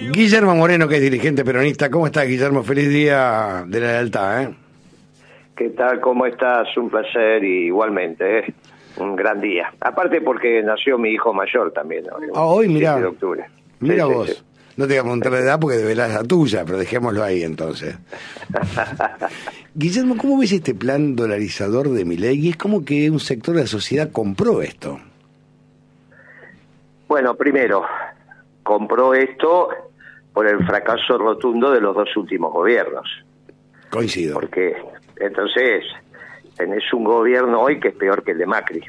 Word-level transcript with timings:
Guillermo 0.00 0.54
Moreno, 0.54 0.86
que 0.88 0.96
es 0.96 1.02
dirigente 1.02 1.44
peronista. 1.44 1.90
¿Cómo 1.90 2.06
está, 2.06 2.22
Guillermo? 2.24 2.62
Feliz 2.62 2.88
día 2.88 3.64
de 3.66 3.80
la 3.80 3.86
lealtad, 3.92 4.42
¿eh? 4.42 4.54
¿Qué 5.56 5.70
tal? 5.70 6.00
¿Cómo 6.00 6.26
estás? 6.26 6.66
Un 6.76 6.90
placer 6.90 7.44
y 7.44 7.66
igualmente, 7.66 8.38
¿eh? 8.40 8.54
Un 8.96 9.16
gran 9.16 9.40
día. 9.40 9.72
Aparte 9.80 10.20
porque 10.20 10.62
nació 10.62 10.98
mi 10.98 11.10
hijo 11.10 11.32
mayor 11.32 11.72
también. 11.72 12.04
¿no? 12.04 12.16
Ah, 12.34 12.44
hoy, 12.44 12.68
mirá. 12.68 12.96
de 12.96 13.06
octubre. 13.06 13.44
Mira 13.80 14.04
Sí, 14.04 14.10
sí, 14.10 14.14
vos. 14.16 14.28
sí. 14.30 14.42
No 14.76 14.86
te 14.86 14.94
voy 14.94 14.98
a 14.98 15.02
preguntar 15.02 15.32
la 15.32 15.38
edad 15.38 15.60
porque 15.60 15.76
de 15.76 15.94
la 15.94 16.08
la 16.08 16.24
tuya, 16.24 16.64
pero 16.64 16.78
dejémoslo 16.78 17.22
ahí 17.22 17.44
entonces. 17.44 17.96
Guillermo, 19.74 20.16
¿cómo 20.16 20.38
ves 20.38 20.52
este 20.52 20.74
plan 20.74 21.14
dolarizador 21.14 21.90
de 21.90 22.04
Milei? 22.04 22.38
Y 22.46 22.50
es 22.50 22.56
como 22.56 22.84
que 22.84 23.08
un 23.10 23.20
sector 23.20 23.54
de 23.54 23.62
la 23.62 23.66
sociedad 23.68 24.10
compró 24.10 24.62
esto. 24.62 24.98
Bueno, 27.06 27.36
primero, 27.36 27.84
compró 28.64 29.14
esto 29.14 29.68
por 30.34 30.48
el 30.48 30.66
fracaso 30.66 31.16
rotundo 31.16 31.70
de 31.70 31.80
los 31.80 31.94
dos 31.94 32.14
últimos 32.16 32.52
gobiernos. 32.52 33.08
Coincido. 33.88 34.34
Porque 34.34 34.76
entonces 35.16 35.84
tenés 36.56 36.92
un 36.92 37.04
gobierno 37.04 37.60
hoy 37.60 37.78
que 37.78 37.88
es 37.88 37.94
peor 37.94 38.24
que 38.24 38.32
el 38.32 38.38
de 38.38 38.46
Macri. 38.46 38.84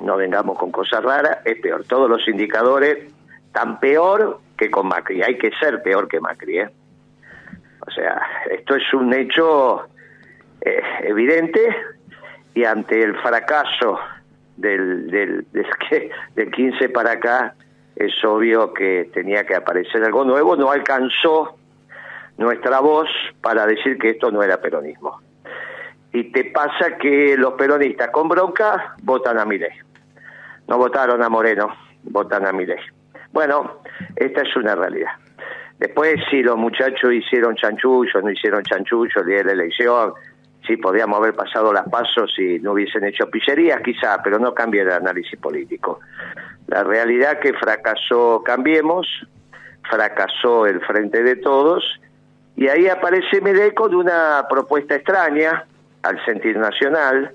No 0.00 0.16
vengamos 0.16 0.58
con 0.58 0.72
cosas 0.72 1.04
raras, 1.04 1.38
es 1.44 1.60
peor. 1.60 1.84
Todos 1.84 2.08
los 2.08 2.26
indicadores 2.26 3.12
tan 3.52 3.78
peor 3.78 4.40
que 4.56 4.70
con 4.70 4.88
Macri. 4.88 5.22
Hay 5.22 5.36
que 5.36 5.50
ser 5.60 5.82
peor 5.82 6.08
que 6.08 6.18
Macri, 6.18 6.60
¿eh? 6.60 6.70
O 7.86 7.90
sea, 7.90 8.20
esto 8.50 8.74
es 8.74 8.94
un 8.94 9.12
hecho 9.12 9.86
eh, 10.60 10.82
evidente 11.02 11.60
y 12.54 12.64
ante 12.64 13.02
el 13.02 13.16
fracaso 13.16 13.98
del, 14.56 15.10
del, 15.10 15.46
del, 15.52 15.66
del 16.34 16.50
15 16.50 16.88
para 16.88 17.12
acá, 17.12 17.54
es 17.98 18.24
obvio 18.24 18.72
que 18.72 19.10
tenía 19.12 19.44
que 19.44 19.56
aparecer 19.56 20.04
algo 20.04 20.24
nuevo. 20.24 20.54
No 20.54 20.70
alcanzó 20.70 21.56
nuestra 22.36 22.78
voz 22.78 23.08
para 23.40 23.66
decir 23.66 23.98
que 23.98 24.10
esto 24.10 24.30
no 24.30 24.40
era 24.40 24.60
peronismo. 24.60 25.20
Y 26.12 26.30
te 26.30 26.44
pasa 26.44 26.96
que 26.96 27.36
los 27.36 27.54
peronistas 27.54 28.10
con 28.10 28.28
bronca 28.28 28.94
votan 29.02 29.38
a 29.38 29.44
Milei. 29.44 29.72
No 30.68 30.78
votaron 30.78 31.22
a 31.24 31.28
Moreno, 31.28 31.74
votan 32.04 32.46
a 32.46 32.52
Milei. 32.52 32.78
Bueno, 33.32 33.82
esta 34.14 34.42
es 34.42 34.56
una 34.56 34.76
realidad. 34.76 35.12
Después, 35.78 36.20
si 36.30 36.42
los 36.42 36.56
muchachos 36.56 37.12
hicieron 37.12 37.56
chanchullo, 37.56 38.22
no 38.22 38.30
hicieron 38.30 38.62
chanchullo 38.62 39.20
el 39.20 39.26
día 39.26 39.38
de 39.38 39.44
la 39.44 39.52
elección, 39.52 40.12
si 40.66 40.76
podíamos 40.76 41.18
haber 41.18 41.34
pasado 41.34 41.72
las 41.72 41.88
pasos 41.88 42.32
si 42.34 42.60
no 42.60 42.72
hubiesen 42.72 43.04
hecho 43.04 43.28
pillerías, 43.28 43.80
quizá, 43.82 44.22
pero 44.22 44.38
no 44.38 44.54
cambia 44.54 44.82
el 44.82 44.92
análisis 44.92 45.38
político. 45.40 46.00
La 46.68 46.84
realidad 46.84 47.40
que 47.40 47.52
fracasó 47.54 48.42
Cambiemos, 48.44 49.06
fracasó 49.90 50.66
el 50.66 50.80
Frente 50.82 51.22
de 51.22 51.36
Todos, 51.36 51.82
y 52.56 52.68
ahí 52.68 52.88
aparece 52.88 53.40
Milei 53.40 53.72
con 53.72 53.94
una 53.94 54.46
propuesta 54.48 54.94
extraña 54.94 55.64
al 56.02 56.24
sentir 56.24 56.56
nacional, 56.58 57.32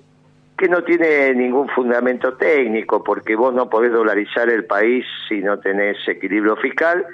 que 0.58 0.68
no 0.68 0.84
tiene 0.84 1.34
ningún 1.34 1.68
fundamento 1.70 2.34
técnico, 2.34 3.04
porque 3.04 3.36
vos 3.36 3.54
no 3.54 3.70
podés 3.70 3.92
dolarizar 3.92 4.50
el 4.50 4.66
país 4.66 5.06
si 5.28 5.42
no 5.42 5.60
tenés 5.60 5.98
equilibrio 6.08 6.56
fiscal, 6.58 7.06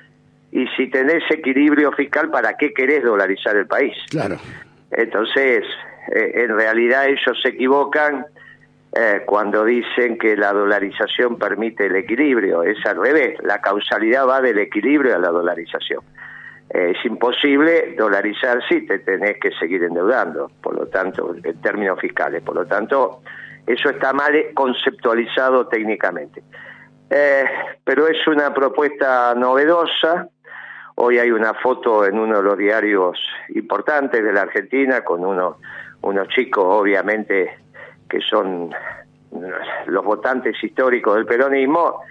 y 0.51 0.67
si 0.75 0.87
tenés 0.89 1.23
equilibrio 1.29 1.91
fiscal, 1.93 2.29
¿para 2.29 2.57
qué 2.57 2.73
querés 2.73 3.03
dolarizar 3.03 3.55
el 3.55 3.67
país? 3.67 3.95
Claro. 4.09 4.37
Entonces, 4.91 5.63
eh, 6.13 6.31
en 6.33 6.55
realidad 6.57 7.07
ellos 7.07 7.39
se 7.41 7.49
equivocan 7.49 8.25
eh, 8.91 9.21
cuando 9.25 9.65
dicen 9.65 10.17
que 10.17 10.35
la 10.35 10.51
dolarización 10.51 11.37
permite 11.37 11.85
el 11.85 11.95
equilibrio. 11.95 12.63
Es 12.63 12.83
al 12.85 12.99
revés, 12.99 13.37
la 13.43 13.61
causalidad 13.61 14.27
va 14.27 14.41
del 14.41 14.57
equilibrio 14.57 15.15
a 15.15 15.19
la 15.19 15.29
dolarización. 15.29 16.01
Eh, 16.71 16.93
es 16.95 17.05
imposible 17.05 17.95
dolarizar 17.97 18.61
si 18.67 18.85
te 18.85 18.99
tenés 18.99 19.39
que 19.39 19.51
seguir 19.59 19.83
endeudando, 19.83 20.51
por 20.61 20.75
lo 20.75 20.87
tanto, 20.87 21.35
en 21.35 21.61
términos 21.61 21.99
fiscales. 21.99 22.41
Por 22.41 22.55
lo 22.55 22.65
tanto, 22.65 23.21
eso 23.67 23.89
está 23.89 24.11
mal 24.13 24.33
conceptualizado 24.55 25.67
técnicamente. 25.67 26.41
Eh, 27.11 27.45
pero 27.83 28.07
es 28.07 28.25
una 28.27 28.53
propuesta 28.53 29.35
novedosa. 29.35 30.27
Hoy 30.95 31.19
hay 31.19 31.31
una 31.31 31.53
foto 31.53 32.05
en 32.05 32.19
uno 32.19 32.37
de 32.37 32.43
los 32.43 32.57
diarios 32.57 33.19
importantes 33.49 34.23
de 34.23 34.33
la 34.33 34.41
Argentina 34.41 35.01
con 35.01 35.23
uno, 35.23 35.57
unos 36.01 36.27
chicos, 36.29 36.65
obviamente, 36.67 37.57
que 38.09 38.19
son 38.21 38.73
los 39.85 40.03
votantes 40.03 40.55
históricos 40.63 41.15
del 41.15 41.25
peronismo, 41.25 42.01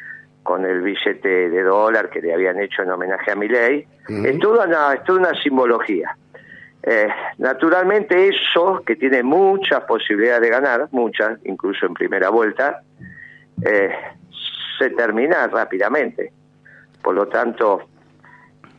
con 0.43 0.65
el 0.65 0.81
billete 0.81 1.51
de 1.51 1.63
dólar 1.63 2.09
que 2.09 2.23
le 2.23 2.33
habían 2.33 2.59
hecho 2.59 2.83
en 2.83 2.91
homenaje 2.91 3.33
a 3.33 3.35
Milei. 3.35 3.87
Es 4.09 4.39
toda 4.39 4.67
una, 4.67 4.95
es 4.95 5.05
toda 5.05 5.21
una 5.21 5.43
simbología. 5.43 6.17
Eh, 6.83 7.09
naturalmente 7.39 8.29
eso, 8.29 8.83
que 8.87 8.97
tiene 8.97 9.23
muchas 9.23 9.83
posibilidades 9.85 10.43
de 10.43 10.49
ganar, 10.49 10.89
muchas, 10.93 11.39
incluso 11.45 11.85
en 11.85 11.95
primera 11.95 12.31
vuelta, 12.31 12.81
eh, 13.63 13.91
se 14.79 14.91
termina 14.91 15.49
rápidamente. 15.49 16.33
Por 17.03 17.15
lo 17.15 17.27
tanto, 17.29 17.83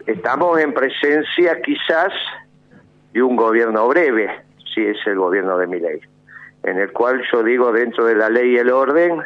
estamos 0.07 0.59
en 0.59 0.73
presencia 0.73 1.61
quizás 1.61 2.13
de 3.13 3.21
un 3.21 3.35
gobierno 3.35 3.87
breve, 3.87 4.43
si 4.73 4.85
es 4.85 4.97
el 5.05 5.17
gobierno 5.17 5.57
de 5.57 5.67
Milei, 5.67 5.99
en 6.63 6.77
el 6.79 6.91
cual 6.91 7.21
yo 7.31 7.43
digo 7.43 7.71
dentro 7.71 8.05
de 8.05 8.15
la 8.15 8.29
ley 8.29 8.53
y 8.53 8.57
el 8.57 8.69
orden, 8.69 9.19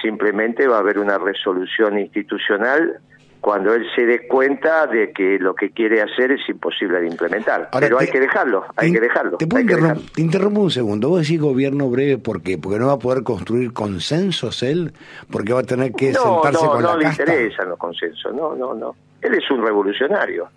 simplemente 0.00 0.66
va 0.66 0.76
a 0.76 0.80
haber 0.80 0.98
una 0.98 1.18
resolución 1.18 1.98
institucional 1.98 2.98
cuando 3.40 3.74
él 3.74 3.84
se 3.96 4.06
dé 4.06 4.28
cuenta 4.28 4.86
de 4.86 5.10
que 5.12 5.36
lo 5.40 5.56
que 5.56 5.70
quiere 5.70 6.00
hacer 6.00 6.30
es 6.30 6.48
imposible 6.48 7.00
de 7.00 7.08
implementar. 7.08 7.68
Ahora, 7.72 7.86
Pero 7.88 7.98
hay 7.98 8.06
te- 8.06 8.12
que 8.12 8.20
dejarlo, 8.20 8.64
hay 8.76 8.88
te- 8.92 8.94
que 8.94 9.00
dejarlo. 9.00 9.36
Te, 9.38 9.46
puedo 9.48 9.60
hay 9.60 9.66
que 9.66 9.72
interrum- 9.74 9.80
dejarlo. 9.82 10.02
te 10.14 10.20
interrumpo 10.22 10.60
un 10.60 10.70
segundo. 10.70 11.08
Vos 11.08 11.22
decís 11.22 11.40
gobierno 11.40 11.90
breve, 11.90 12.18
¿por 12.18 12.40
qué? 12.42 12.56
Porque 12.56 12.78
no 12.78 12.86
va 12.86 12.92
a 12.92 12.98
poder 13.00 13.24
construir 13.24 13.72
consensos 13.72 14.62
él, 14.62 14.92
porque 15.28 15.52
va 15.52 15.60
a 15.60 15.64
tener 15.64 15.90
que 15.92 16.12
no, 16.12 16.20
sentarse 16.20 16.64
no, 16.64 16.70
con 16.72 16.82
no 16.82 16.88
la 16.92 16.96
le 16.98 17.04
casta. 17.06 17.22
interesan 17.24 17.68
los 17.70 17.78
consensos, 17.78 18.32
no, 18.32 18.54
no, 18.54 18.74
no. 18.74 18.94
Él 19.20 19.34
es 19.34 19.50
un 19.50 19.64
revolucionario. 19.64 20.48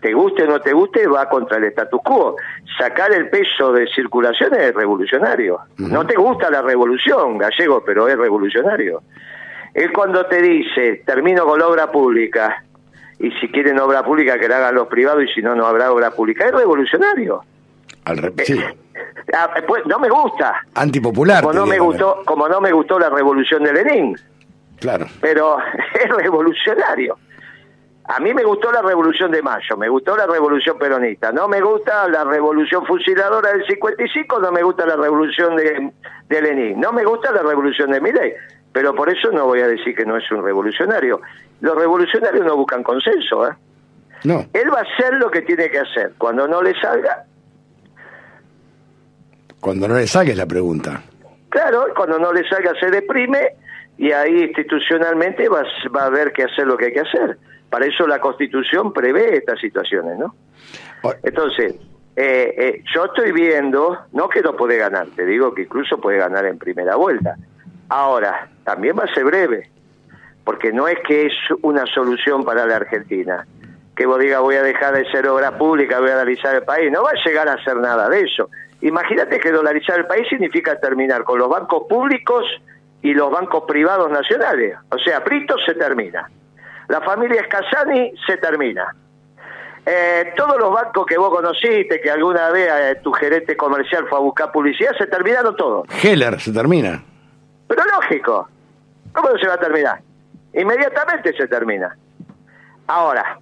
Te 0.00 0.12
guste 0.12 0.44
o 0.44 0.46
no 0.46 0.60
te 0.60 0.72
guste, 0.72 1.06
va 1.06 1.28
contra 1.28 1.56
el 1.58 1.64
status 1.64 2.00
quo. 2.04 2.36
Sacar 2.78 3.12
el 3.12 3.28
peso 3.30 3.72
de 3.72 3.86
circulación 3.88 4.54
es 4.54 4.74
revolucionario. 4.74 5.58
No 5.78 6.06
te 6.06 6.14
gusta 6.16 6.50
la 6.50 6.62
revolución, 6.62 7.38
gallego, 7.38 7.82
pero 7.84 8.06
es 8.08 8.16
revolucionario. 8.16 9.02
Él 9.74 9.92
cuando 9.92 10.24
te 10.26 10.40
dice, 10.42 11.02
termino 11.04 11.44
con 11.44 11.58
la 11.58 11.66
obra 11.68 11.90
pública, 11.90 12.62
y 13.18 13.30
si 13.32 13.48
quieren 13.48 13.78
obra 13.80 14.02
pública 14.04 14.38
que 14.38 14.48
la 14.48 14.58
hagan 14.58 14.74
los 14.74 14.88
privados 14.88 15.24
y 15.24 15.28
si 15.32 15.40
no, 15.42 15.54
no 15.54 15.66
habrá 15.66 15.90
obra 15.90 16.10
pública, 16.10 16.44
es 16.46 16.52
revolucionario. 16.52 17.42
Al 18.04 18.18
re- 18.18 18.32
sí. 18.44 18.60
Ah, 19.34 19.50
pues, 19.66 19.84
no 19.86 19.98
me 19.98 20.08
gusta. 20.08 20.62
Antipopular. 20.74 21.42
Como 21.42 21.54
no 21.54 21.66
me 21.66 21.78
gustó, 21.78 22.22
como 22.24 22.46
no 22.48 22.60
me 22.60 22.70
gustó 22.72 22.98
la 22.98 23.10
revolución 23.10 23.64
de 23.64 23.72
Lenin 23.72 24.16
Claro. 24.78 25.06
pero 25.20 25.56
es 25.94 26.08
revolucionario. 26.16 27.18
A 28.08 28.20
mí 28.20 28.32
me 28.32 28.44
gustó 28.44 28.70
la 28.70 28.82
revolución 28.82 29.32
de 29.32 29.42
Mayo, 29.42 29.76
me 29.76 29.88
gustó 29.88 30.16
la 30.16 30.26
revolución 30.26 30.78
peronista, 30.78 31.32
no 31.32 31.48
me 31.48 31.60
gusta 31.60 32.08
la 32.08 32.24
revolución 32.24 32.86
fusiladora 32.86 33.50
del 33.52 33.66
55, 33.66 34.38
no 34.38 34.52
me 34.52 34.62
gusta 34.62 34.86
la 34.86 34.96
revolución 34.96 35.56
de, 35.56 35.90
de 36.28 36.42
Lenin, 36.42 36.78
no 36.78 36.92
me 36.92 37.04
gusta 37.04 37.32
la 37.32 37.42
revolución 37.42 37.90
de 37.90 38.00
Milei, 38.00 38.34
pero 38.72 38.94
por 38.94 39.08
eso 39.08 39.32
no 39.32 39.46
voy 39.46 39.60
a 39.60 39.66
decir 39.66 39.96
que 39.96 40.04
no 40.04 40.16
es 40.16 40.30
un 40.30 40.44
revolucionario. 40.44 41.20
Los 41.60 41.76
revolucionarios 41.76 42.44
no 42.44 42.56
buscan 42.56 42.84
consenso, 42.84 43.48
¿eh? 43.48 43.54
No. 44.24 44.44
Él 44.52 44.72
va 44.72 44.78
a 44.78 44.82
hacer 44.82 45.14
lo 45.14 45.30
que 45.30 45.42
tiene 45.42 45.68
que 45.68 45.80
hacer. 45.80 46.12
Cuando 46.16 46.46
no 46.46 46.62
le 46.62 46.78
salga, 46.80 47.24
Cuando 49.60 49.88
no 49.88 49.96
le 49.96 50.06
saques 50.06 50.36
la 50.36 50.46
pregunta. 50.46 51.02
Claro, 51.48 51.86
cuando 51.96 52.18
no 52.18 52.32
le 52.32 52.48
salga 52.48 52.72
se 52.78 52.90
deprime 52.90 53.56
y 53.98 54.12
ahí 54.12 54.44
institucionalmente 54.44 55.48
va, 55.48 55.64
va 55.94 56.02
a 56.02 56.06
haber 56.06 56.32
que 56.32 56.44
hacer 56.44 56.66
lo 56.66 56.76
que 56.76 56.86
hay 56.86 56.92
que 56.92 57.00
hacer. 57.00 57.38
Para 57.70 57.86
eso 57.86 58.06
la 58.06 58.20
Constitución 58.20 58.92
prevé 58.92 59.36
estas 59.36 59.60
situaciones, 59.60 60.18
¿no? 60.18 60.34
Entonces, 61.22 61.74
eh, 62.16 62.54
eh, 62.56 62.82
yo 62.94 63.04
estoy 63.04 63.32
viendo, 63.32 63.98
no 64.12 64.28
que 64.28 64.40
no 64.40 64.56
puede 64.56 64.78
ganar, 64.78 65.08
te 65.14 65.26
digo 65.26 65.54
que 65.54 65.62
incluso 65.62 66.00
puede 66.00 66.18
ganar 66.18 66.46
en 66.46 66.58
primera 66.58 66.96
vuelta. 66.96 67.36
Ahora, 67.88 68.48
también 68.64 68.96
va 68.98 69.04
a 69.04 69.14
ser 69.14 69.24
breve, 69.24 69.70
porque 70.44 70.72
no 70.72 70.88
es 70.88 70.98
que 71.06 71.26
es 71.26 71.32
una 71.62 71.84
solución 71.86 72.44
para 72.44 72.66
la 72.66 72.76
Argentina. 72.76 73.46
Que 73.94 74.06
vos 74.06 74.18
digas 74.18 74.40
voy 74.40 74.56
a 74.56 74.62
dejar 74.62 74.94
de 74.94 75.10
ser 75.10 75.26
obra 75.28 75.56
pública, 75.56 76.00
voy 76.00 76.10
a 76.10 76.12
dolarizar 76.12 76.54
el 76.54 76.62
país. 76.62 76.90
No 76.90 77.02
va 77.02 77.10
a 77.10 77.24
llegar 77.24 77.48
a 77.48 77.54
hacer 77.54 77.76
nada 77.76 78.08
de 78.08 78.22
eso. 78.22 78.50
Imagínate 78.82 79.38
que 79.38 79.50
dolarizar 79.50 79.98
el 79.98 80.06
país 80.06 80.28
significa 80.28 80.78
terminar 80.78 81.24
con 81.24 81.38
los 81.38 81.48
bancos 81.48 81.84
públicos 81.88 82.44
y 83.02 83.14
los 83.14 83.30
bancos 83.30 83.64
privados 83.66 84.10
nacionales. 84.10 84.76
O 84.90 84.98
sea, 84.98 85.24
Prito 85.24 85.56
se 85.64 85.74
termina. 85.74 86.30
La 86.88 87.00
familia 87.00 87.44
Scasani 87.44 88.12
se 88.26 88.36
termina. 88.36 88.94
Eh, 89.84 90.32
todos 90.36 90.58
los 90.58 90.72
bancos 90.72 91.06
que 91.06 91.16
vos 91.16 91.30
conociste, 91.30 92.00
que 92.00 92.10
alguna 92.10 92.50
vez 92.50 92.68
eh, 92.68 93.00
tu 93.02 93.12
gerente 93.12 93.56
comercial 93.56 94.06
fue 94.08 94.18
a 94.18 94.20
buscar 94.20 94.50
publicidad, 94.50 94.92
se 94.98 95.06
terminaron 95.06 95.54
todos. 95.56 95.86
Heller 96.02 96.40
se 96.40 96.52
termina. 96.52 97.02
Pero 97.68 97.82
lógico, 97.84 98.48
¿cómo 99.12 99.30
no 99.30 99.38
se 99.38 99.46
va 99.46 99.54
a 99.54 99.60
terminar? 99.60 100.00
Inmediatamente 100.54 101.32
se 101.36 101.46
termina. 101.46 101.96
Ahora, 102.88 103.38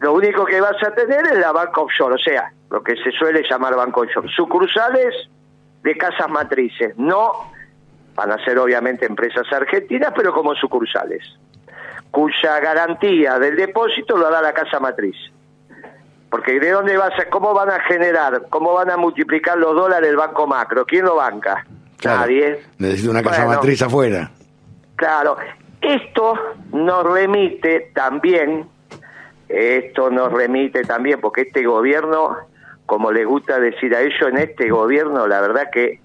lo 0.00 0.14
único 0.14 0.44
que 0.44 0.60
vas 0.60 0.82
a 0.82 0.92
tener 0.92 1.24
es 1.26 1.38
la 1.38 1.52
banca 1.52 1.80
offshore, 1.80 2.14
o 2.14 2.18
sea, 2.18 2.52
lo 2.70 2.82
que 2.82 2.96
se 2.96 3.12
suele 3.12 3.44
llamar 3.48 3.76
banco 3.76 4.00
offshore. 4.00 4.28
Sucursales 4.34 5.14
de 5.82 5.96
casas 5.96 6.28
matrices, 6.28 6.96
no 6.96 7.52
van 8.14 8.32
a 8.32 8.44
ser 8.44 8.58
obviamente 8.58 9.06
empresas 9.06 9.46
argentinas, 9.52 10.12
pero 10.16 10.32
como 10.32 10.54
sucursales, 10.54 11.22
cuya 12.10 12.60
garantía 12.60 13.38
del 13.38 13.56
depósito 13.56 14.16
lo 14.16 14.30
da 14.30 14.42
la 14.42 14.52
casa 14.52 14.80
matriz. 14.80 15.16
Porque 16.30 16.60
¿de 16.60 16.70
dónde 16.70 16.96
vas 16.96 17.18
a, 17.18 17.28
cómo 17.28 17.52
van 17.52 17.70
a 17.70 17.80
generar, 17.80 18.46
cómo 18.50 18.72
van 18.74 18.90
a 18.90 18.96
multiplicar 18.96 19.58
los 19.58 19.74
dólares 19.74 20.08
el 20.08 20.16
banco 20.16 20.46
macro? 20.46 20.86
¿Quién 20.86 21.04
lo 21.04 21.16
banca? 21.16 21.66
Nadie. 22.04 22.60
Necesita 22.78 23.10
una 23.10 23.22
casa 23.22 23.46
matriz 23.46 23.82
afuera. 23.82 24.30
Claro, 24.96 25.36
esto 25.80 26.34
nos 26.72 27.04
remite 27.04 27.90
también, 27.94 28.68
esto 29.48 30.10
nos 30.10 30.32
remite 30.32 30.82
también, 30.82 31.20
porque 31.20 31.42
este 31.42 31.64
gobierno, 31.64 32.36
como 32.86 33.10
le 33.10 33.24
gusta 33.24 33.58
decir 33.58 33.94
a 33.94 34.00
ellos, 34.00 34.28
en 34.28 34.38
este 34.38 34.70
gobierno 34.70 35.26
la 35.26 35.40
verdad 35.40 35.70
que 35.72 36.00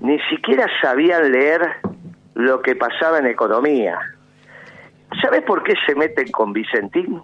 ni 0.00 0.18
siquiera 0.28 0.66
sabían 0.82 1.32
leer 1.32 1.62
lo 2.34 2.60
que 2.60 2.76
pasaba 2.76 3.18
en 3.18 3.26
economía. 3.26 3.98
¿Sabes 5.20 5.42
por 5.42 5.62
qué 5.62 5.74
se 5.86 5.94
meten 5.94 6.30
con 6.30 6.52
Vicentín? 6.52 7.22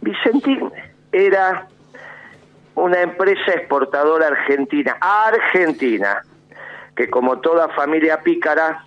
Vicentín 0.00 0.70
era 1.12 1.66
una 2.74 3.00
empresa 3.00 3.52
exportadora 3.54 4.28
argentina, 4.28 4.96
argentina, 5.00 6.22
que 6.94 7.10
como 7.10 7.38
toda 7.40 7.68
familia 7.70 8.20
pícara, 8.20 8.84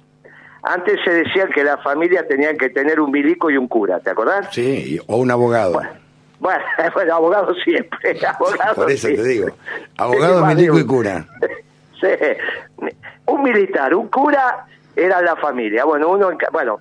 antes 0.63 0.99
se 1.03 1.11
decía 1.11 1.47
que 1.47 1.63
las 1.63 1.81
familias 1.83 2.27
tenían 2.27 2.57
que 2.57 2.69
tener 2.69 2.99
un 2.99 3.11
milico 3.11 3.49
y 3.49 3.57
un 3.57 3.67
cura, 3.67 3.99
¿te 3.99 4.11
acordás? 4.11 4.47
Sí, 4.51 4.99
o 5.07 5.17
un 5.17 5.31
abogado. 5.31 5.81
Bueno, 6.39 6.63
bueno, 6.93 7.15
abogado 7.15 7.53
siempre. 7.55 8.17
Abogado 8.25 8.75
Por 8.75 8.91
eso 8.91 9.07
te 9.07 9.23
digo. 9.23 9.47
Abogado, 9.97 10.45
milico 10.45 10.79
y 10.79 10.85
cura. 10.85 11.25
sí. 11.99 12.07
Un 13.25 13.43
militar, 13.43 13.93
un 13.93 14.07
cura 14.07 14.65
era 14.95 15.21
la 15.21 15.35
familia. 15.35 15.85
Bueno, 15.85 16.09
uno, 16.09 16.29
bueno, 16.51 16.79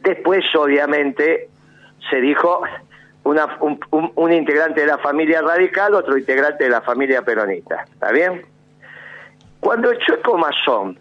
después 0.00 0.44
obviamente 0.54 1.48
se 2.10 2.20
dijo 2.20 2.62
una, 3.24 3.58
un, 3.60 3.78
un, 4.14 4.32
integrante 4.32 4.80
de 4.80 4.86
la 4.86 4.98
familia 4.98 5.42
radical, 5.42 5.94
otro 5.94 6.16
integrante 6.16 6.64
de 6.64 6.70
la 6.70 6.80
familia 6.80 7.22
peronista. 7.22 7.84
¿Está 7.92 8.10
bien? 8.10 8.42
Cuando 9.60 9.90
el 9.90 9.98
chueco 9.98 10.38
masón 10.38 10.98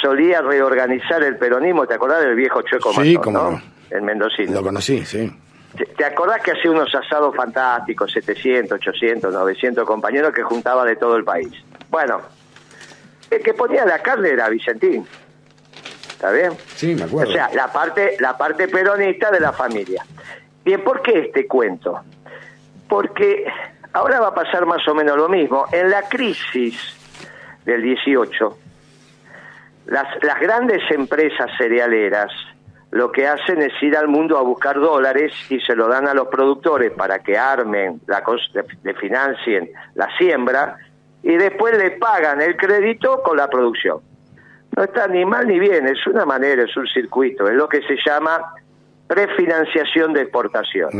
solía 0.00 0.40
reorganizar 0.40 1.22
el 1.22 1.36
peronismo, 1.36 1.86
¿te 1.86 1.94
acordás 1.94 2.22
del 2.22 2.34
viejo 2.34 2.62
chueco 2.62 2.92
sí, 2.92 3.16
masón? 3.18 3.32
¿no? 3.32 3.62
El 3.90 4.02
mendocino. 4.02 4.52
Lo 4.52 4.62
conocí, 4.62 5.04
sí. 5.04 5.30
¿Te, 5.96 6.04
acordás 6.04 6.40
que 6.40 6.52
hacía 6.52 6.70
unos 6.70 6.94
asados 6.94 7.34
fantásticos, 7.34 8.12
700, 8.12 8.78
800, 8.78 9.32
900 9.32 9.84
compañeros 9.84 10.32
que 10.32 10.42
juntaba 10.42 10.84
de 10.84 10.96
todo 10.96 11.16
el 11.16 11.24
país? 11.24 11.52
Bueno, 11.90 12.20
el 13.30 13.42
que 13.42 13.54
ponía 13.54 13.84
la 13.84 13.98
carne 13.98 14.30
era 14.30 14.48
Vicentín. 14.48 15.04
¿Está 16.14 16.30
bien? 16.30 16.52
Sí, 16.76 16.94
me 16.94 17.02
acuerdo. 17.02 17.30
O 17.30 17.34
sea, 17.34 17.50
la 17.52 17.72
parte, 17.72 18.16
la 18.20 18.38
parte 18.38 18.68
peronista 18.68 19.30
de 19.30 19.40
la 19.40 19.52
familia. 19.52 20.06
Bien, 20.64 20.82
¿por 20.82 21.02
qué 21.02 21.18
este 21.18 21.46
cuento? 21.46 22.00
Porque 22.88 23.44
ahora 23.92 24.20
va 24.20 24.28
a 24.28 24.34
pasar 24.34 24.64
más 24.64 24.86
o 24.88 24.94
menos 24.94 25.16
lo 25.16 25.28
mismo. 25.28 25.66
En 25.72 25.90
la 25.90 26.02
crisis 26.02 26.78
del 27.64 27.82
18, 27.82 28.58
las, 29.86 30.06
las 30.22 30.40
grandes 30.40 30.82
empresas 30.90 31.50
cerealeras 31.58 32.30
lo 32.92 33.10
que 33.10 33.26
hacen 33.26 33.60
es 33.60 33.72
ir 33.82 33.96
al 33.96 34.06
mundo 34.06 34.38
a 34.38 34.42
buscar 34.42 34.78
dólares 34.78 35.32
y 35.50 35.58
se 35.58 35.74
lo 35.74 35.88
dan 35.88 36.06
a 36.06 36.14
los 36.14 36.28
productores 36.28 36.92
para 36.92 37.18
que 37.18 37.36
armen, 37.36 38.00
la, 38.06 38.22
le 38.84 38.94
financien 38.94 39.68
la 39.96 40.08
siembra 40.16 40.76
y 41.20 41.34
después 41.34 41.76
le 41.76 41.90
pagan 41.90 42.40
el 42.40 42.56
crédito 42.56 43.20
con 43.24 43.36
la 43.36 43.50
producción. 43.50 43.98
No 44.76 44.82
está 44.82 45.06
ni 45.06 45.24
mal 45.24 45.46
ni 45.46 45.58
bien, 45.58 45.86
es 45.86 46.06
una 46.06 46.24
manera, 46.24 46.64
es 46.64 46.76
un 46.76 46.86
circuito, 46.86 47.48
es 47.48 47.54
lo 47.54 47.68
que 47.68 47.80
se 47.82 47.96
llama 48.04 48.54
prefinanciación 49.06 50.12
de 50.12 50.22
exportación. 50.22 50.90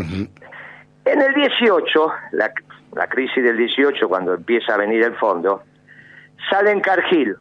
En 1.04 1.20
el 1.20 1.34
18, 1.34 2.12
la, 2.32 2.52
la, 2.94 3.06
crisis 3.08 3.42
del 3.42 3.56
18, 3.56 4.08
cuando 4.08 4.34
empieza 4.34 4.74
a 4.74 4.76
venir 4.76 5.02
el 5.02 5.14
fondo, 5.16 5.62
sale 6.48 6.70
en 6.70 6.80
Cargill, 6.80 7.36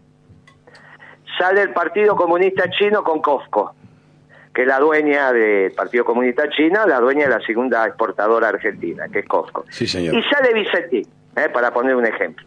sale 1.37 1.61
el 1.61 1.69
Partido 1.69 2.15
Comunista 2.15 2.69
Chino 2.69 3.03
con 3.03 3.21
COFCO, 3.21 3.75
que 4.53 4.63
es 4.63 4.67
la 4.67 4.79
dueña 4.79 5.31
del 5.31 5.71
Partido 5.71 6.03
Comunista 6.03 6.49
Chino, 6.49 6.85
la 6.85 6.99
dueña 6.99 7.25
de 7.27 7.35
la 7.35 7.41
segunda 7.41 7.85
exportadora 7.85 8.49
argentina, 8.49 9.07
que 9.07 9.19
es 9.19 9.27
COFCO. 9.27 9.65
Sí, 9.69 9.87
señor. 9.87 10.15
Y 10.15 10.23
sale 10.23 10.53
Vicentín, 10.53 11.07
eh, 11.35 11.49
para 11.49 11.71
poner 11.71 11.95
un 11.95 12.05
ejemplo. 12.05 12.45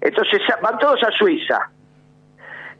Entonces 0.00 0.40
van 0.60 0.78
todos 0.78 1.02
a 1.02 1.10
Suiza. 1.12 1.70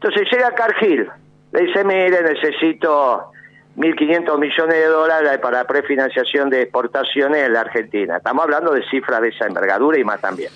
Entonces 0.03 0.29
llega 0.33 0.51
Cargill, 0.51 1.09
le 1.53 1.61
dice, 1.61 1.81
mire, 1.85 2.21
necesito 2.23 3.31
1.500 3.77 4.37
millones 4.37 4.75
de 4.75 4.85
dólares 4.87 5.39
para 5.41 5.63
prefinanciación 5.63 6.49
de 6.49 6.63
exportaciones 6.63 7.45
en 7.45 7.53
la 7.53 7.61
Argentina. 7.61 8.17
Estamos 8.17 8.43
hablando 8.43 8.73
de 8.73 8.83
cifras 8.89 9.21
de 9.21 9.29
esa 9.29 9.45
envergadura 9.45 9.97
y 9.97 10.03
más 10.03 10.19
también. 10.19 10.51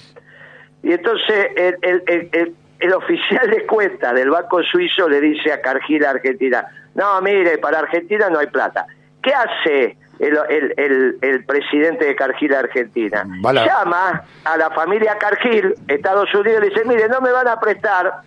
Y 0.84 0.92
entonces 0.92 1.48
el, 1.56 1.78
el, 1.82 2.56
el, 2.80 2.94
oficial 2.94 3.50
de 3.50 3.66
cuenta 3.66 4.12
del 4.12 4.30
Banco 4.30 4.62
Suizo 4.64 5.08
le 5.08 5.22
dice 5.22 5.54
a 5.54 5.62
Cargill 5.62 6.04
Argentina, 6.04 6.68
no, 6.96 7.22
mire, 7.22 7.58
para 7.58 7.80
Argentina 7.80 8.30
no 8.30 8.40
hay 8.40 8.48
plata. 8.48 8.86
¿Qué 9.24 9.34
hace 9.34 9.98
el, 10.20 11.16
el, 11.22 11.46
presidente 11.46 12.04
de 12.04 12.16
Cargill 12.18 12.54
Argentina? 12.54 13.26
Llama 13.66 14.24
a 14.44 14.58
la 14.58 14.72
familia 14.72 15.18
Cargill, 15.18 15.74
Estados 15.88 16.34
Unidos, 16.34 16.66
y 16.66 16.70
dice, 16.70 16.84
mire, 16.84 17.08
no 17.08 17.22
me 17.22 17.32
van 17.32 17.48
a 17.48 17.58
prestar 17.62 18.24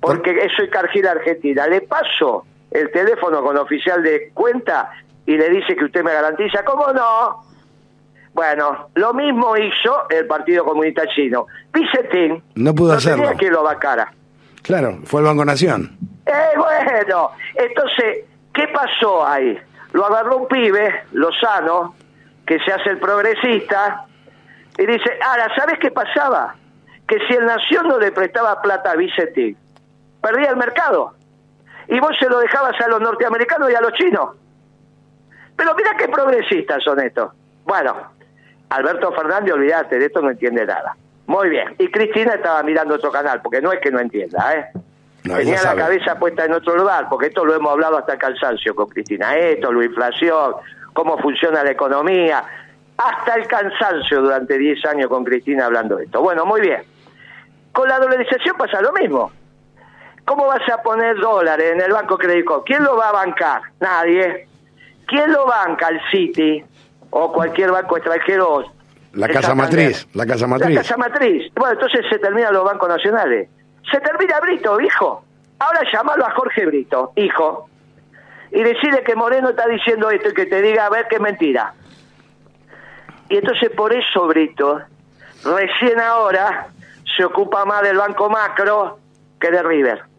porque 0.00 0.48
soy 0.56 0.68
Cargill 0.70 1.06
Argentina. 1.06 1.66
Le 1.66 1.82
paso 1.82 2.44
el 2.70 2.90
teléfono 2.90 3.42
con 3.42 3.56
oficial 3.56 4.02
de 4.02 4.30
cuenta 4.32 4.90
y 5.26 5.36
le 5.36 5.48
dice 5.50 5.76
que 5.76 5.84
usted 5.84 6.02
me 6.02 6.12
garantiza, 6.12 6.64
¿cómo 6.64 6.92
no? 6.92 7.44
Bueno, 8.32 8.90
lo 8.94 9.12
mismo 9.12 9.56
hizo 9.56 10.08
el 10.08 10.26
Partido 10.26 10.64
Comunista 10.64 11.06
Chino. 11.08 11.46
Vicentín 11.72 12.42
no 12.54 12.74
pudo 12.74 12.92
hacerlo. 12.92 13.24
Tenía 13.24 13.38
que 13.38 13.50
lo 13.50 13.62
vacara. 13.62 14.12
Claro, 14.62 15.00
fue 15.04 15.20
el 15.20 15.26
Banco 15.26 15.44
Nación. 15.44 15.96
Eh, 16.26 16.56
bueno, 16.56 17.30
entonces, 17.54 18.24
¿qué 18.54 18.68
pasó 18.68 19.26
ahí? 19.26 19.58
Lo 19.92 20.06
agarró 20.06 20.36
un 20.36 20.48
pibe, 20.48 21.02
Lozano, 21.12 21.96
que 22.46 22.58
se 22.60 22.72
hace 22.72 22.90
el 22.90 22.98
progresista, 22.98 24.06
y 24.78 24.86
dice, 24.86 25.18
ahora, 25.26 25.52
¿sabes 25.56 25.78
qué 25.80 25.90
pasaba? 25.90 26.54
Que 27.08 27.18
si 27.26 27.34
el 27.34 27.46
Nación 27.46 27.88
no 27.88 27.98
le 27.98 28.12
prestaba 28.12 28.62
plata 28.62 28.92
a 28.92 28.96
Vicentín, 28.96 29.56
perdía 30.22 30.50
el 30.50 30.56
mercado 30.56 31.14
y 31.88 31.98
vos 31.98 32.16
se 32.18 32.28
lo 32.28 32.38
dejabas 32.38 32.80
a 32.80 32.88
los 32.88 33.00
norteamericanos 33.00 33.70
y 33.70 33.74
a 33.74 33.80
los 33.80 33.92
chinos. 33.92 34.36
Pero 35.56 35.74
mira 35.74 35.96
qué 35.98 36.08
progresistas 36.08 36.82
son 36.82 37.00
estos. 37.00 37.32
Bueno, 37.64 37.94
Alberto 38.70 39.12
Fernández, 39.12 39.52
olvídate, 39.52 39.98
de 39.98 40.06
esto 40.06 40.22
no 40.22 40.30
entiende 40.30 40.64
nada. 40.64 40.96
Muy 41.26 41.48
bien. 41.48 41.74
Y 41.78 41.90
Cristina 41.90 42.34
estaba 42.34 42.62
mirando 42.62 42.94
otro 42.94 43.10
canal, 43.10 43.40
porque 43.42 43.60
no 43.60 43.72
es 43.72 43.80
que 43.80 43.90
no 43.90 44.00
entienda, 44.00 44.54
¿eh? 44.54 44.66
Tenía 45.22 45.62
la 45.62 45.76
cabeza 45.76 46.18
puesta 46.18 46.44
en 46.44 46.54
otro 46.54 46.76
lugar, 46.76 47.08
porque 47.10 47.26
esto 47.26 47.44
lo 47.44 47.54
hemos 47.54 47.72
hablado 47.72 47.98
hasta 47.98 48.14
el 48.14 48.18
cansancio 48.18 48.74
con 48.74 48.88
Cristina. 48.88 49.36
Esto, 49.36 49.70
la 49.72 49.84
inflación, 49.84 50.54
cómo 50.94 51.18
funciona 51.18 51.62
la 51.62 51.72
economía, 51.72 52.42
hasta 52.96 53.34
el 53.34 53.46
cansancio 53.46 54.22
durante 54.22 54.56
10 54.56 54.84
años 54.86 55.08
con 55.08 55.24
Cristina 55.24 55.66
hablando 55.66 55.96
de 55.96 56.04
esto. 56.04 56.22
Bueno, 56.22 56.46
muy 56.46 56.60
bien. 56.60 56.82
Con 57.72 57.88
la 57.88 57.98
dolarización 57.98 58.56
pasa 58.56 58.80
lo 58.80 58.92
mismo. 58.92 59.30
¿Cómo 60.30 60.46
vas 60.46 60.62
a 60.68 60.80
poner 60.80 61.18
dólares 61.18 61.72
en 61.72 61.80
el 61.80 61.90
Banco 61.90 62.16
Crédito? 62.16 62.62
¿Quién 62.64 62.84
lo 62.84 62.96
va 62.96 63.08
a 63.08 63.12
bancar? 63.12 63.62
Nadie. 63.80 64.46
¿Quién 65.04 65.32
lo 65.32 65.44
banca? 65.44 65.88
El 65.88 66.00
Citi 66.08 66.62
o 67.10 67.32
cualquier 67.32 67.72
banco 67.72 67.96
extranjero. 67.96 68.62
La 69.14 69.26
casa 69.28 69.56
matriz, 69.56 70.06
la 70.14 70.24
casa 70.24 70.46
matriz. 70.46 70.76
La 70.76 70.82
casa 70.82 70.96
matriz. 70.96 71.52
Bueno, 71.56 71.72
entonces 71.72 72.06
se 72.08 72.20
terminan 72.20 72.52
los 72.52 72.62
bancos 72.62 72.88
nacionales. 72.88 73.48
Se 73.90 73.98
termina 73.98 74.38
Brito, 74.38 74.80
hijo. 74.80 75.24
Ahora 75.58 75.80
llámalo 75.92 76.24
a 76.24 76.30
Jorge 76.30 76.64
Brito, 76.64 77.12
hijo, 77.16 77.68
y 78.52 78.62
decirle 78.62 79.02
que 79.02 79.16
Moreno 79.16 79.48
está 79.48 79.66
diciendo 79.66 80.10
esto 80.12 80.28
y 80.28 80.34
que 80.34 80.46
te 80.46 80.62
diga 80.62 80.86
a 80.86 80.90
ver 80.90 81.08
qué 81.10 81.18
mentira. 81.18 81.74
Y 83.28 83.38
entonces 83.38 83.70
por 83.70 83.92
eso 83.92 84.28
Brito, 84.28 84.80
recién 85.42 85.98
ahora, 85.98 86.68
se 87.16 87.24
ocupa 87.24 87.64
más 87.64 87.82
del 87.82 87.96
Banco 87.96 88.30
Macro 88.30 89.00
que 89.40 89.50
de 89.50 89.60
River 89.64 90.09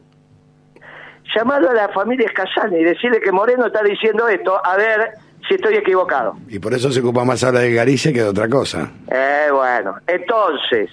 llamado 1.36 1.70
a 1.70 1.74
la 1.74 1.90
familia 1.90 2.28
Escasani 2.28 2.78
y 2.78 2.84
decirle 2.84 3.20
que 3.22 3.32
Moreno 3.32 3.68
está 3.68 3.84
diciendo 3.84 4.28
esto, 4.28 4.60
a 4.64 4.76
ver 4.76 5.12
si 5.48 5.56
estoy 5.56 5.76
equivocado. 5.76 6.36
Y 6.48 6.60
por 6.60 6.74
eso 6.74 6.92
se 6.92 7.00
ocupa 7.00 7.24
más 7.24 7.44
ahora 7.44 7.60
de 7.60 7.74
Galicia 7.74 8.14
que 8.14 8.22
de 8.22 8.30
otra 8.30 8.48
cosa. 8.48 8.92
Eh, 9.12 9.48
bueno, 9.52 9.96
entonces, 10.08 10.90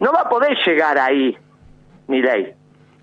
no 0.00 0.12
va 0.12 0.22
a 0.22 0.28
poder 0.28 0.56
llegar 0.66 0.98
ahí, 0.98 1.36
mi 2.08 2.20
ley. 2.20 2.52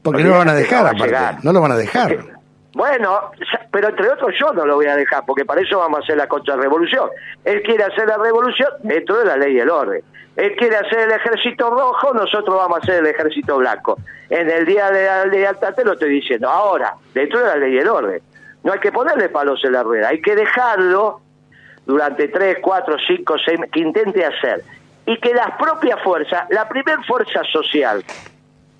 Porque 0.01 0.23
no 0.23 0.29
lo 0.29 0.37
van 0.39 0.49
a 0.49 0.53
dejar, 0.55 0.87
aparte. 0.87 1.39
No 1.43 1.53
lo 1.53 1.61
van 1.61 1.71
a 1.71 1.77
dejar. 1.77 2.40
Bueno, 2.73 3.31
pero 3.69 3.89
entre 3.89 4.09
otros 4.09 4.33
yo 4.39 4.53
no 4.53 4.65
lo 4.65 4.75
voy 4.75 4.85
a 4.85 4.95
dejar, 4.95 5.25
porque 5.25 5.43
para 5.43 5.61
eso 5.61 5.79
vamos 5.79 5.99
a 5.99 6.03
hacer 6.03 6.17
la 6.17 6.27
contrarrevolución. 6.27 7.09
Él 7.43 7.61
quiere 7.63 7.83
hacer 7.83 8.07
la 8.07 8.17
revolución 8.17 8.69
dentro 8.83 9.17
de 9.17 9.25
la 9.25 9.35
ley 9.35 9.55
y 9.55 9.59
el 9.59 9.69
orden. 9.69 10.01
Él 10.37 10.55
quiere 10.55 10.77
hacer 10.77 10.99
el 10.99 11.11
ejército 11.11 11.69
rojo, 11.69 12.13
nosotros 12.13 12.55
vamos 12.55 12.77
a 12.77 12.81
hacer 12.81 13.03
el 13.03 13.07
ejército 13.07 13.57
blanco. 13.57 13.97
En 14.29 14.49
el 14.49 14.65
día 14.65 14.89
de 14.89 15.05
la 15.05 15.25
lealtad 15.25 15.75
te 15.75 15.83
lo 15.83 15.93
estoy 15.93 16.11
diciendo. 16.11 16.49
Ahora, 16.49 16.95
dentro 17.13 17.39
de 17.39 17.45
la 17.45 17.55
ley 17.57 17.75
y 17.75 17.79
el 17.79 17.89
orden. 17.89 18.21
No 18.63 18.71
hay 18.71 18.79
que 18.79 18.91
ponerle 18.91 19.27
palos 19.27 19.59
en 19.65 19.73
la 19.73 19.83
rueda, 19.83 20.09
hay 20.09 20.21
que 20.21 20.35
dejarlo 20.35 21.19
durante 21.85 22.27
tres, 22.27 22.59
cuatro, 22.61 22.95
cinco, 23.05 23.35
seis, 23.43 23.59
que 23.71 23.79
intente 23.79 24.23
hacer. 24.23 24.63
Y 25.05 25.17
que 25.17 25.33
las 25.33 25.57
propias 25.57 26.01
fuerzas, 26.03 26.45
la 26.51 26.69
primer 26.69 27.03
fuerza 27.05 27.41
social 27.51 28.05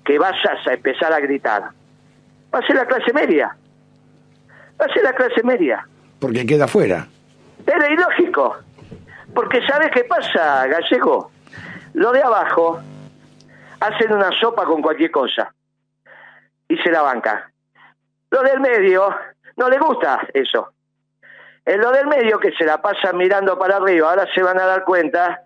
que 0.04 0.18
vas 0.18 0.36
a 0.46 0.72
empezar 0.72 1.12
a 1.12 1.20
gritar, 1.20 1.64
va 2.54 2.58
a 2.58 2.66
ser 2.66 2.76
la 2.76 2.86
clase 2.86 3.12
media 3.12 3.54
ser 4.88 5.02
la 5.02 5.12
clase 5.12 5.42
media. 5.42 5.86
Porque 6.18 6.46
queda 6.46 6.68
fuera. 6.68 7.06
Pero 7.64 7.86
ilógico. 7.86 8.56
Porque 9.34 9.60
¿sabes 9.66 9.90
qué 9.92 10.04
pasa, 10.04 10.66
gallego? 10.66 11.30
Lo 11.94 12.12
de 12.12 12.22
abajo 12.22 12.80
hacen 13.80 14.12
una 14.12 14.30
sopa 14.40 14.64
con 14.64 14.82
cualquier 14.82 15.10
cosa 15.10 15.52
y 16.68 16.76
se 16.78 16.90
la 16.90 17.02
banca. 17.02 17.50
Lo 18.30 18.42
del 18.42 18.60
medio 18.60 19.14
no 19.56 19.68
le 19.68 19.78
gusta 19.78 20.26
eso. 20.32 20.72
En 21.64 21.80
lo 21.80 21.92
del 21.92 22.06
medio 22.06 22.38
que 22.40 22.52
se 22.52 22.64
la 22.64 22.80
pasan 22.80 23.16
mirando 23.16 23.58
para 23.58 23.76
arriba, 23.76 24.10
ahora 24.10 24.26
se 24.34 24.42
van 24.42 24.58
a 24.58 24.66
dar 24.66 24.84
cuenta 24.84 25.42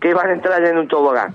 que 0.00 0.12
van 0.12 0.28
a 0.28 0.32
entrar 0.32 0.64
en 0.64 0.78
un 0.78 0.88
tobogán. 0.88 1.34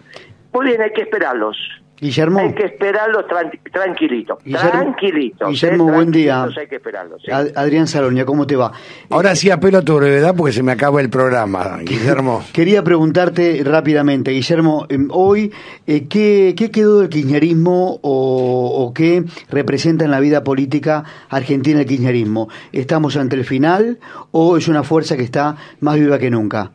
Muy 0.51 0.67
bien, 0.67 0.81
hay 0.81 0.91
que 0.91 1.01
esperarlos. 1.03 1.57
Guillermo. 1.99 2.39
Hay 2.39 2.53
que 2.53 2.65
esperarlo 2.65 3.25
tranquilito. 3.25 4.37
tranquilito. 4.43 5.47
Guillermo, 5.47 5.91
buen 5.91 6.11
día. 6.11 6.43
Hay 6.43 6.67
que 6.67 6.75
esperarlo, 6.75 7.17
Adrián 7.55 7.87
Salonia, 7.87 8.25
¿cómo 8.25 8.47
te 8.47 8.55
va? 8.55 8.71
Ahora 9.09 9.35
sí 9.35 9.49
apelo 9.49 9.79
a 9.79 9.81
tu 9.81 9.95
brevedad 9.97 10.33
porque 10.35 10.53
se 10.53 10.63
me 10.63 10.71
acaba 10.71 11.01
el 11.01 11.09
programa, 11.09 11.79
Guillermo. 11.83 12.43
Quería 12.53 12.83
preguntarte 12.83 13.61
rápidamente, 13.65 14.31
Guillermo, 14.31 14.85
em, 14.89 15.09
hoy, 15.11 15.51
eh, 15.87 16.07
¿qué, 16.07 16.55
quedó 16.71 16.99
del 16.99 17.09
kirchnerismo 17.09 17.99
o, 18.01 18.85
o, 18.85 18.93
qué 18.93 19.23
representa 19.49 20.05
en 20.05 20.11
la 20.11 20.19
vida 20.19 20.43
política 20.43 21.03
argentina 21.29 21.81
el 21.81 21.85
kirchnerismo? 21.85 22.49
¿Estamos 22.71 23.17
ante 23.17 23.35
el 23.35 23.45
final 23.45 23.99
o 24.31 24.57
es 24.57 24.67
una 24.67 24.83
fuerza 24.83 25.17
que 25.17 25.23
está 25.23 25.57
más 25.79 25.99
viva 25.99 26.17
que 26.19 26.29
nunca? 26.29 26.71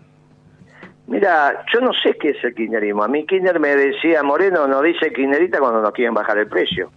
Mira, 1.07 1.65
yo 1.73 1.81
no 1.81 1.93
sé 1.93 2.17
qué 2.19 2.31
es 2.31 2.43
el 2.43 2.55
kirchnerismo. 2.55 3.03
A 3.05 3.09
mí 3.09 3.27
Kirchner 3.27 3.61
me 3.61 3.77
decía, 3.77 4.23
Moreno 4.23 4.67
no 4.67 4.81
dice 4.81 5.13
kirchnerita 5.13 5.59
cuando 5.59 5.83
nos 5.83 5.93
quieren 5.93 6.15
bajar 6.15 6.39
el 6.39 6.49
precio. 6.49 6.91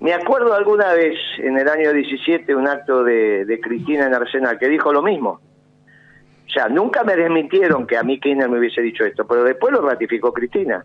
Me 0.00 0.12
acuerdo 0.12 0.54
alguna 0.54 0.92
vez, 0.92 1.18
en 1.38 1.58
el 1.58 1.68
año 1.68 1.92
17, 1.92 2.54
un 2.54 2.68
acto 2.68 3.02
de, 3.02 3.58
Cristina 3.62 4.06
en 4.06 4.14
Arsenal, 4.14 4.58
que 4.58 4.68
dijo 4.68 4.92
lo 4.92 5.02
mismo. 5.02 5.40
O 6.46 6.50
sea, 6.50 6.68
nunca 6.68 7.02
me 7.04 7.16
desmintieron 7.16 7.86
que 7.86 7.96
a 7.96 8.02
mí 8.02 8.20
Kirchner 8.20 8.48
me 8.48 8.58
hubiese 8.58 8.80
dicho 8.80 9.04
esto, 9.04 9.26
pero 9.26 9.44
después 9.44 9.72
lo 9.72 9.80
ratificó 9.80 10.32
Cristina. 10.32 10.84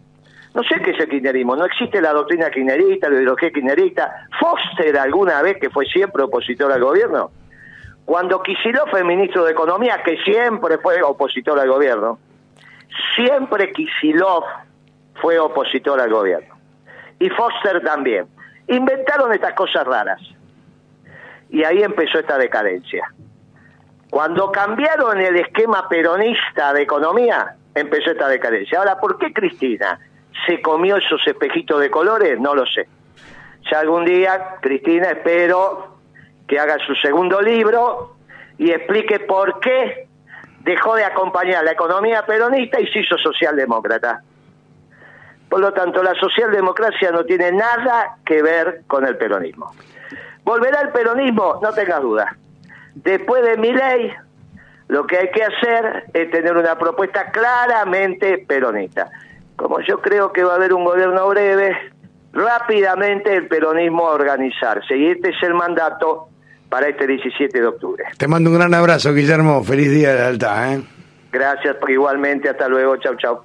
No 0.55 0.63
sé 0.63 0.79
qué 0.83 0.91
es 0.91 0.99
el 0.99 1.09
kirchnerismo, 1.09 1.55
no 1.55 1.65
existe 1.65 1.99
la 1.99 2.13
doctrina 2.13 2.49
kirchnerista, 2.49 3.09
la 3.09 3.15
ideología 3.15 3.49
kirchnerista. 3.49 4.27
Foster 4.39 4.97
alguna 4.97 5.41
vez, 5.41 5.57
que 5.59 5.69
fue 5.69 5.85
siempre 5.85 6.23
opositor 6.23 6.71
al 6.71 6.81
gobierno, 6.81 7.31
cuando 8.05 8.41
Kicillof 8.41 8.89
fue 8.89 9.03
ministro 9.03 9.45
de 9.45 9.51
Economía, 9.51 10.01
que 10.03 10.17
siempre 10.17 10.77
fue 10.77 11.01
opositor 11.01 11.59
al 11.59 11.69
gobierno, 11.69 12.19
Siempre 13.15 13.71
Kisilov 13.71 14.43
fue 15.21 15.39
opositor 15.39 15.99
al 15.99 16.11
gobierno. 16.11 16.55
Y 17.19 17.29
Foster 17.29 17.81
también. 17.83 18.27
Inventaron 18.67 19.33
estas 19.33 19.53
cosas 19.53 19.85
raras. 19.85 20.21
Y 21.49 21.63
ahí 21.63 21.83
empezó 21.83 22.19
esta 22.19 22.37
decadencia. 22.37 23.07
Cuando 24.09 24.51
cambiaron 24.51 25.19
el 25.19 25.35
esquema 25.37 25.87
peronista 25.89 26.73
de 26.73 26.83
economía, 26.83 27.55
empezó 27.73 28.11
esta 28.11 28.27
decadencia. 28.27 28.79
Ahora, 28.79 28.99
¿por 28.99 29.17
qué 29.17 29.33
Cristina 29.33 29.99
se 30.45 30.61
comió 30.61 30.97
esos 30.97 31.25
espejitos 31.25 31.79
de 31.79 31.89
colores? 31.89 32.39
No 32.39 32.55
lo 32.55 32.65
sé. 32.65 32.87
Ya 33.71 33.79
algún 33.79 34.05
día, 34.05 34.57
Cristina, 34.61 35.11
espero 35.11 35.97
que 36.47 36.59
haga 36.59 36.77
su 36.85 36.93
segundo 36.95 37.41
libro 37.41 38.15
y 38.57 38.71
explique 38.71 39.19
por 39.19 39.59
qué 39.59 40.07
dejó 40.63 40.95
de 40.95 41.05
acompañar 41.05 41.63
la 41.63 41.71
economía 41.71 42.25
peronista 42.25 42.79
y 42.79 42.87
se 42.87 42.99
hizo 42.99 43.17
socialdemócrata. 43.17 44.21
Por 45.49 45.59
lo 45.59 45.71
tanto, 45.73 46.01
la 46.01 46.15
socialdemocracia 46.15 47.11
no 47.11 47.25
tiene 47.25 47.51
nada 47.51 48.17
que 48.25 48.41
ver 48.41 48.81
con 48.87 49.05
el 49.05 49.17
peronismo. 49.17 49.71
¿Volverá 50.43 50.81
el 50.81 50.89
peronismo? 50.89 51.59
No 51.61 51.71
tengas 51.73 52.01
duda. 52.01 52.35
Después 52.95 53.43
de 53.43 53.57
mi 53.57 53.71
ley, 53.71 54.11
lo 54.87 55.05
que 55.05 55.17
hay 55.17 55.31
que 55.31 55.43
hacer 55.43 56.05
es 56.13 56.31
tener 56.31 56.55
una 56.57 56.77
propuesta 56.77 57.31
claramente 57.31 58.39
peronista. 58.47 59.09
Como 59.55 59.79
yo 59.81 60.01
creo 60.01 60.31
que 60.33 60.43
va 60.43 60.53
a 60.53 60.55
haber 60.55 60.73
un 60.73 60.85
gobierno 60.85 61.27
breve, 61.27 61.77
rápidamente 62.33 63.33
el 63.33 63.47
peronismo 63.47 64.07
a 64.07 64.13
organizarse. 64.13 64.97
Y 64.97 65.11
este 65.11 65.29
es 65.29 65.43
el 65.43 65.53
mandato 65.53 66.29
para 66.73 66.87
este 66.87 67.05
17 67.05 67.61
de 67.61 67.67
octubre. 67.67 68.03
Te 68.17 68.27
mando 68.27 68.49
un 68.49 68.55
gran 68.57 68.73
abrazo, 68.73 69.13
Guillermo. 69.13 69.63
Feliz 69.63 69.91
día 69.91 70.15
de 70.15 70.23
alta. 70.23 70.73
¿eh? 70.73 70.81
Gracias, 71.31 71.75
igualmente. 71.87 72.49
Hasta 72.49 72.67
luego. 72.67 72.97
Chau, 72.97 73.15
chau. 73.15 73.41